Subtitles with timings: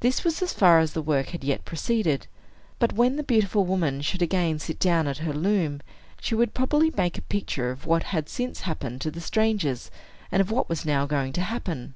[0.00, 2.26] This was as far as the work had yet proceeded;
[2.80, 5.82] but when the beautiful woman should again sit down at her loom,
[6.20, 9.88] she would probably make a picture of what had since happened to the strangers,
[10.32, 11.94] and of what was now going to happen.